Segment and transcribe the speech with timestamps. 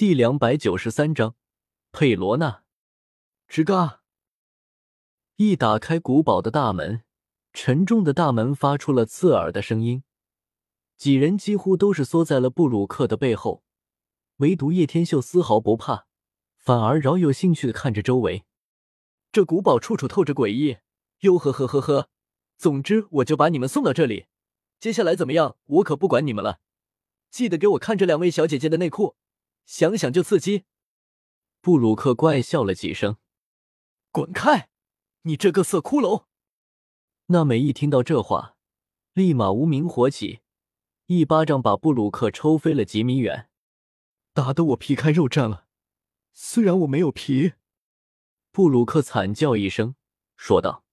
[0.00, 1.34] 第两百九十三章，
[1.92, 2.62] 佩罗娜。
[3.50, 4.00] 吱嘎！
[5.36, 7.02] 一打开古堡的大门，
[7.52, 10.02] 沉重的大门发出了刺耳的声音。
[10.96, 13.62] 几人几乎都是缩在了布鲁克的背后，
[14.36, 16.06] 唯独叶天秀丝毫不怕，
[16.56, 18.46] 反而饶有兴趣的看着周围。
[19.30, 20.78] 这古堡处处透着诡异，
[21.18, 22.08] 哟呵呵呵呵。
[22.56, 24.28] 总之，我就把你们送到这里，
[24.78, 26.60] 接下来怎么样，我可不管你们了。
[27.30, 29.16] 记得给我看这两位小姐姐的内裤，
[29.70, 30.64] 想想就刺激。
[31.60, 33.18] 布鲁克怪笑了几声，
[34.10, 34.68] 滚开！
[35.22, 36.24] 你这个色骷髅！
[37.26, 38.56] 娜美一听到这话，
[39.12, 40.40] 立马无名火起，
[41.06, 43.48] 一巴掌把布鲁克抽飞了几米远，
[44.32, 45.68] 打得我皮开肉绽了。
[46.32, 47.52] 虽然我没有皮。
[48.50, 49.94] 布鲁克惨叫一声，
[50.36, 50.84] 说道。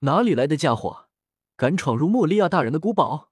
[0.00, 1.08] 哪里来的家伙，
[1.54, 3.30] 敢闯入莫利亚大人的古堡？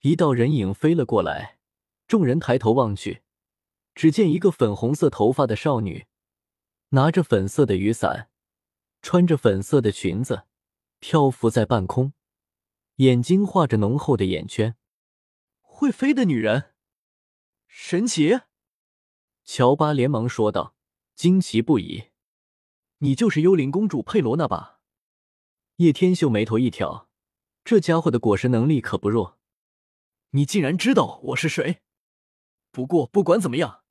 [0.00, 1.60] 一道人影飞了过来，
[2.08, 3.22] 众人抬头望去，
[4.00, 6.06] 只见一个粉红色头发的少女，
[6.92, 8.30] 拿着粉色的雨伞，
[9.02, 10.44] 穿着粉色的裙子，
[11.00, 12.14] 漂浮在半空，
[12.94, 14.74] 眼睛画着浓厚的眼圈。
[15.60, 16.72] 会飞的女人，
[17.66, 18.40] 神奇！
[19.44, 20.74] 乔巴连忙说道，
[21.14, 22.04] 惊奇不已。
[23.00, 24.80] 你就是幽灵公主佩罗娜吧？
[25.76, 27.10] 叶天秀眉头一挑，
[27.62, 29.38] 这家伙的果实能力可不弱。
[30.30, 31.82] 你竟然知道我是谁？
[32.70, 33.84] 不过不管怎么样，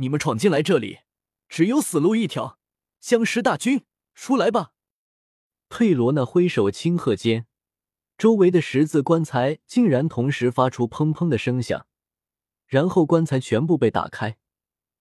[0.00, 1.00] 你们闯进来这里，
[1.48, 2.58] 只有死路一条。
[3.00, 4.72] 僵尸大军，出来吧！
[5.68, 7.46] 佩罗娜挥手轻喝间，
[8.16, 11.86] 周围的十字棺材竟然同时发出砰砰的声响，
[12.66, 14.38] 然后棺材全部被打开，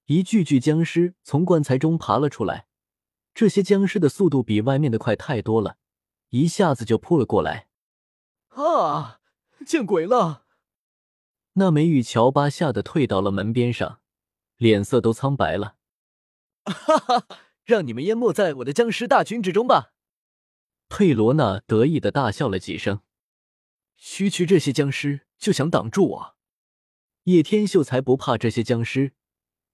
[0.05, 2.67] 一具具僵尸从棺材中爬了出来。
[3.33, 5.77] 这些僵尸的速度比外面的快太多了。
[6.29, 7.67] 一下子就扑了过来！
[8.49, 9.21] 啊，
[9.65, 10.45] 见鬼了！
[11.53, 14.01] 那美与乔巴吓得退到了门边上，
[14.57, 15.77] 脸色都苍白了。
[16.65, 17.27] 哈哈，
[17.63, 19.93] 让你们淹没在我的僵尸大军之中吧！
[20.89, 23.01] 佩罗娜得意的大笑了几声。
[23.95, 26.35] 区区这些僵尸就想挡住我？
[27.23, 29.13] 叶天秀才不怕这些僵尸！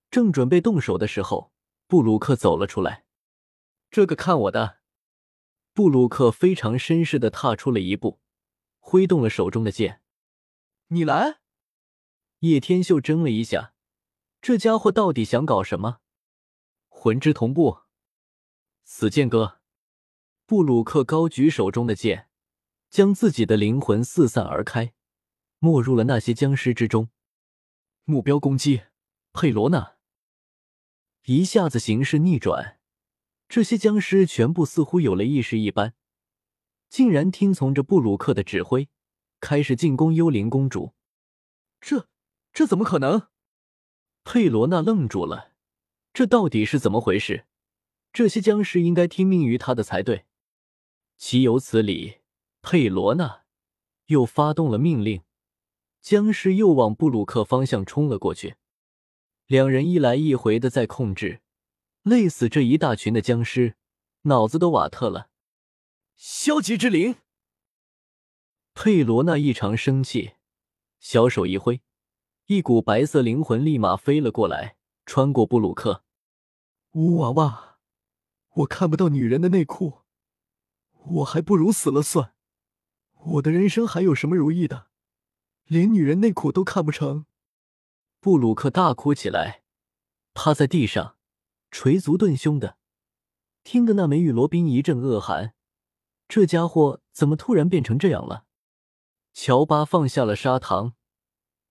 [0.09, 1.51] 正准备动手的时候，
[1.87, 3.05] 布鲁克走了出来。
[3.89, 4.77] 这个看我的！
[5.73, 8.19] 布鲁克非常绅士的踏出了一步，
[8.79, 10.01] 挥动了手中的剑。
[10.87, 11.39] 你来！
[12.39, 13.72] 叶天秀怔了一下，
[14.43, 16.01] 这家伙到底想搞什么？
[16.89, 17.83] 魂之同步，
[18.83, 19.61] 死剑哥！
[20.45, 22.27] 布鲁克高举手中的剑，
[22.89, 24.93] 将自己的灵魂四散而开，
[25.59, 27.09] 没入了那些僵尸之中。
[28.03, 28.81] 目标攻击，
[29.31, 29.95] 佩罗娜！
[31.23, 32.81] 一下子形势逆转。
[33.47, 35.95] 这些僵尸全部似乎有了意识一般，
[36.89, 38.89] 竟然听从着布鲁克的指挥，
[39.39, 40.93] 开始进攻幽灵公主。
[41.79, 42.09] 这
[42.51, 43.29] 这怎么可能？
[44.23, 45.51] 佩罗娜愣住了，
[46.13, 47.45] 这到底是怎么回事？
[48.11, 50.25] 这些僵尸应该听命于他的才对。
[51.17, 52.19] 岂有此理！
[52.61, 53.43] 佩罗娜
[54.07, 55.23] 又发动了命令，
[56.01, 58.55] 僵尸又往布鲁克方向冲了过去。
[59.47, 61.41] 两人一来一回的在控制。
[62.03, 63.75] 累死这一大群的僵尸，
[64.23, 65.29] 脑子都瓦特了。
[66.17, 67.15] 消极之灵，
[68.73, 70.33] 佩罗娜异常生气，
[70.99, 71.81] 小手一挥，
[72.47, 76.03] 一股白色灵魂立马飞了过来，穿过布鲁克。
[76.91, 77.77] 呜娃娃，
[78.55, 79.99] 我看不到女人的内裤，
[81.05, 82.33] 我还不如死了算。
[83.13, 84.87] 我的人生还有什么如意的？
[85.67, 87.25] 连女人内裤都看不成。
[88.19, 89.63] 布鲁克大哭起来，
[90.33, 91.15] 趴在地上。
[91.71, 92.77] 捶足顿胸的，
[93.63, 95.55] 听得那美玉罗宾一阵恶寒。
[96.27, 98.45] 这家伙怎么突然变成这样了？
[99.33, 100.93] 乔巴放下了砂糖，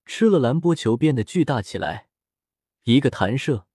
[0.05, 2.09] 吃了蓝波球变得巨大起来，
[2.85, 3.67] 一个弹射，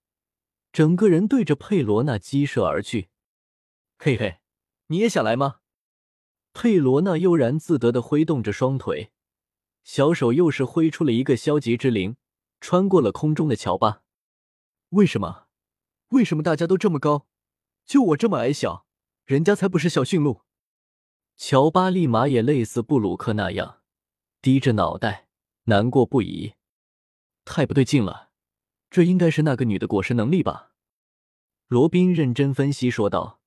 [0.71, 3.09] 整个人对着佩罗娜击射而去。
[3.97, 4.39] 嘿嘿，
[4.87, 5.61] 你也想来吗？
[6.53, 9.11] 佩罗娜悠然自得的挥动着双腿，
[9.83, 12.17] 小手又是挥出了一个消极之灵，
[12.59, 14.01] 穿过了空中的乔巴。
[14.89, 15.47] 为什么？
[16.09, 17.27] 为什么大家都这么高，
[17.85, 18.85] 就我这么矮小？
[19.25, 20.41] 人家才不是小驯鹿。
[21.35, 23.81] 乔巴立马也类似布鲁克那样，
[24.41, 25.26] 低着脑袋，
[25.67, 26.55] 难过不已。
[27.45, 28.31] 太不对劲了，
[28.89, 30.73] 这应该是那个女的果实能力吧？
[31.67, 33.41] 罗宾认真分析说道。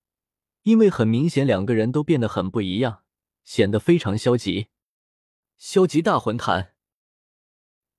[0.63, 3.03] 因为很明显，两个人都变得很不一样，
[3.45, 4.69] 显得非常消极。
[5.57, 6.75] 消极大魂坛，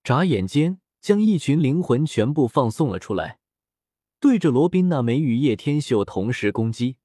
[0.04, 3.40] 眨眼间将一群灵魂全部放送了出来。
[4.20, 6.98] 对着罗宾那枚与叶天秀同时攻击，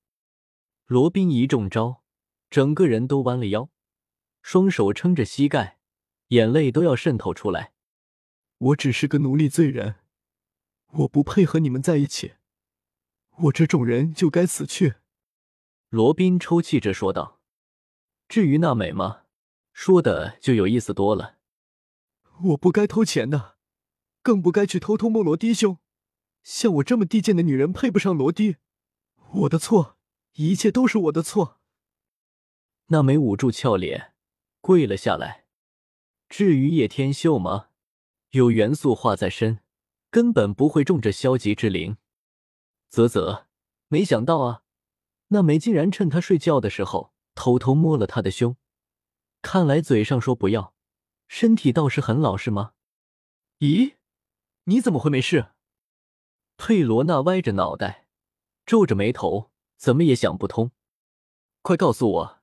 [0.85, 2.03] 罗宾一中招，
[2.51, 3.71] 整个人都弯了腰，
[4.43, 5.76] 双手撑着膝盖，
[6.29, 7.73] 眼泪都要渗透出来。
[8.59, 9.97] 我只是个奴隶罪人，
[10.93, 12.35] 我不配和你们在一起，
[13.39, 14.95] 我这种人就该死去。”
[15.91, 17.41] 罗宾抽泣着说道。
[18.29, 19.23] “至于娜美吗？
[19.73, 21.37] 说的就有意思多了。
[22.45, 23.57] 我不该偷钱的，
[24.23, 25.79] 更不该去偷偷摸罗迪兄。
[26.43, 28.57] 像我这么低贱的女人配不上罗迪，
[29.33, 29.97] 我的错，
[30.35, 31.61] 一切都是我的错。”
[32.89, 34.15] 娜美捂住俏脸，
[34.61, 35.46] 跪了下来。
[36.29, 37.69] 至于叶天秀吗？
[38.31, 39.61] 有元素化在身，
[40.11, 41.97] 根本不会中这消极之灵。
[42.91, 43.47] 啧啧，
[43.89, 44.65] 没想到啊，
[45.29, 48.57] 那梅竟然趁他睡觉的时候偷偷摸了他的胸。
[49.41, 50.75] 看来嘴上说不要，
[51.29, 52.73] 身体倒是很老实吗？
[53.61, 53.95] 咦，
[54.65, 55.53] 你怎么会没事？
[56.57, 58.09] 佩罗娜歪着脑袋，
[58.67, 60.73] 皱着眉头，怎么也想不通。
[61.63, 62.39] 快告诉我，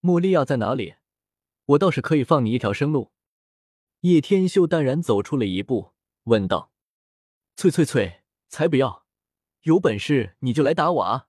[0.00, 0.94] 莫利亚在哪里？
[1.66, 3.12] 我倒是可以放你一条生路。
[4.04, 6.70] 叶天秀淡然走出了一步，问道
[7.56, 9.06] ：“翠翠翠，才不要！
[9.62, 11.28] 有本事你就来打我啊！”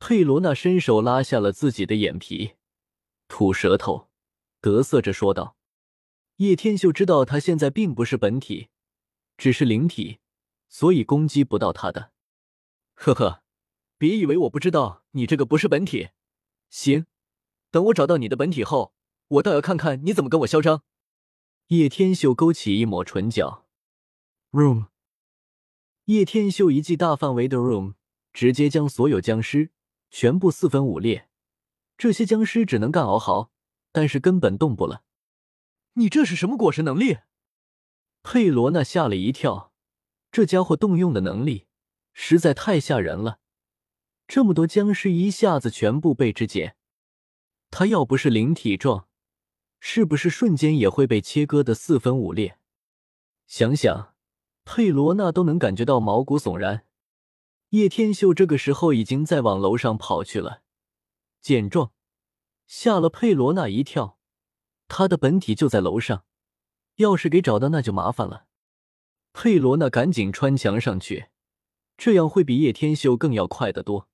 [0.00, 2.54] 佩罗娜伸手拉下了自己的眼皮，
[3.28, 4.08] 吐舌头，
[4.60, 5.56] 得瑟着说道
[6.38, 8.70] ：“叶天秀知道他现在并不是本体，
[9.36, 10.18] 只是灵体，
[10.68, 12.10] 所以攻击不到他的。
[12.94, 13.44] 呵呵，
[13.96, 16.08] 别以为我不知道你这个不是本体。
[16.70, 17.06] 行，
[17.70, 18.92] 等我找到你的本体后，
[19.28, 20.82] 我倒要看看你怎么跟我嚣张。”
[21.68, 23.66] 叶天秀勾起一抹唇角
[24.52, 24.86] ，room。
[26.06, 27.92] 叶天秀一记大范围的 room，
[28.32, 29.70] 直接将所有僵尸
[30.08, 31.28] 全部四分五裂。
[31.98, 33.50] 这些僵尸只能干嗷嚎，
[33.92, 35.04] 但是根本动不了。
[35.92, 37.18] 你这是什么果实能力？
[38.22, 39.74] 佩罗娜吓了一跳，
[40.32, 41.66] 这家伙动用的能力
[42.14, 43.40] 实在太吓人了。
[44.26, 46.76] 这么多僵尸一下子全部被肢解，
[47.70, 49.07] 他要不是灵体状。
[49.80, 52.58] 是不是瞬间也会被切割的四分五裂？
[53.46, 54.14] 想想，
[54.64, 56.84] 佩罗娜都能感觉到毛骨悚然。
[57.70, 60.62] 叶天秀这个时候已经在往楼上跑去了，
[61.40, 61.92] 见状，
[62.66, 64.18] 吓了佩罗娜一跳。
[64.88, 66.24] 他的本体就在楼上，
[66.96, 68.46] 要是给找到那就麻烦了。
[69.34, 71.28] 佩罗娜赶紧穿墙上去，
[71.96, 74.08] 这样会比叶天秀更要快得多。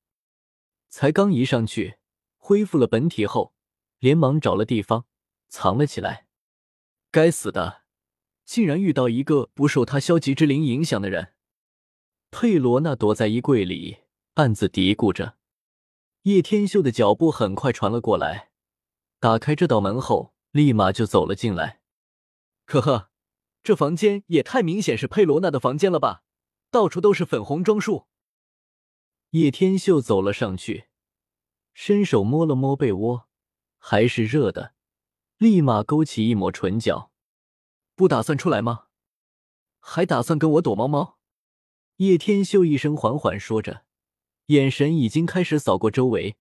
[0.89, 1.99] 才刚一上去，
[2.37, 3.55] 恢复了本体后，
[4.01, 5.07] 连忙找了地方。
[5.55, 6.27] 藏了起来。
[7.13, 7.85] 该死的，
[8.45, 11.35] 竟然遇到一个不受他消极之灵影响的人。
[12.33, 13.99] 佩罗娜躲在衣柜里，
[14.35, 15.37] 暗自嘀咕着。
[16.23, 18.51] 叶天秀的脚步很快传了过来，
[19.21, 21.81] 打开这道门后，立马就走了进来。
[22.67, 23.11] 呵呵，
[23.63, 26.25] 这房间也太明显是佩罗娜的房间了吧？
[26.73, 28.09] 到处都是粉红装束。
[29.31, 30.87] 叶天秀走了上去，
[31.73, 33.29] 伸手摸了摸被窝，
[33.79, 34.74] 还是热的。
[35.45, 37.11] 立马勾起一抹唇角，
[37.95, 38.85] 不打算出来吗？
[39.79, 41.19] 还打算跟我躲猫猫？
[41.97, 43.85] 叶天秀一声缓缓说着，
[44.47, 46.39] 眼神已经开始扫过周围，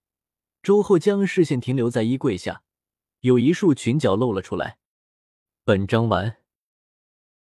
[0.61, 2.63] 周后将视线停留在衣柜下，
[3.19, 4.77] 有一束裙角露了出来。
[5.65, 6.37] 本章完。